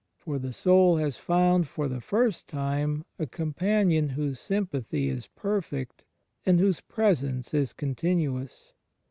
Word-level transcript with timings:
For 0.17 0.39
the 0.39 0.51
soul 0.51 0.97
has 0.97 1.17
found 1.17 1.67
for 1.67 1.87
the 1.87 2.01
first 2.01 2.47
time 2.49 3.05
a 3.19 3.27
companion 3.27 4.09
whose 4.09 4.39
sympathy 4.39 5.09
is 5.09 5.27
perfect 5.27 6.05
and 6.43 6.59
whose 6.59 6.81
Presence 6.81 7.53
is 7.53 7.71
continuous. 7.71 8.73